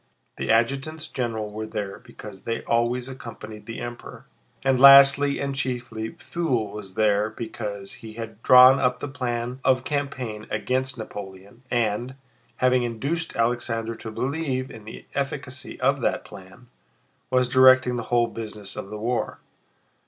The 0.37 0.49
adjutants 0.49 1.07
general 1.07 1.51
were 1.51 1.67
there 1.67 1.99
because 1.99 2.41
they 2.41 2.63
always 2.63 3.07
accompanied 3.07 3.67
the 3.67 3.79
Emperor, 3.79 4.25
and 4.63 4.79
lastly 4.79 5.39
and 5.39 5.53
chiefly 5.53 6.09
Pfuel 6.13 6.71
was 6.71 6.95
there 6.95 7.29
because 7.29 7.93
he 7.93 8.13
had 8.13 8.41
drawn 8.41 8.79
up 8.79 8.97
the 8.97 9.07
plan 9.07 9.59
of 9.63 9.83
campaign 9.83 10.47
against 10.49 10.97
Napoleon 10.97 11.61
and, 11.69 12.15
having 12.55 12.81
induced 12.81 13.35
Alexander 13.35 13.93
to 13.93 14.09
believe 14.09 14.71
in 14.71 14.85
the 14.85 15.05
efficacy 15.13 15.79
of 15.79 16.01
that 16.01 16.25
plan, 16.25 16.65
was 17.29 17.47
directing 17.47 17.97
the 17.97 18.03
whole 18.09 18.25
business 18.25 18.75
of 18.75 18.89
the 18.89 18.97
war. 18.97 19.37